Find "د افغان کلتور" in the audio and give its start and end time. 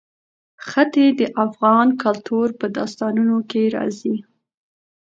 1.19-2.47